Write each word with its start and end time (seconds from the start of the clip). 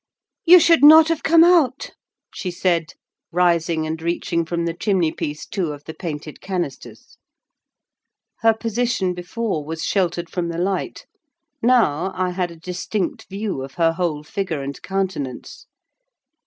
"You 0.45 0.59
should 0.59 0.83
not 0.83 1.09
have 1.09 1.21
come 1.21 1.43
out," 1.43 1.91
she 2.33 2.49
said, 2.49 2.93
rising 3.31 3.85
and 3.85 4.01
reaching 4.01 4.45
from 4.45 4.65
the 4.65 4.73
chimney 4.73 5.11
piece 5.11 5.45
two 5.45 5.73
of 5.73 5.83
the 5.83 5.93
painted 5.93 6.41
canisters. 6.41 7.19
Her 8.39 8.55
position 8.55 9.13
before 9.13 9.63
was 9.63 9.83
sheltered 9.85 10.27
from 10.27 10.49
the 10.49 10.57
light; 10.57 11.05
now, 11.61 12.11
I 12.15 12.31
had 12.31 12.49
a 12.49 12.55
distinct 12.55 13.27
view 13.29 13.61
of 13.61 13.75
her 13.75 13.91
whole 13.93 14.23
figure 14.23 14.63
and 14.63 14.81
countenance. 14.81 15.67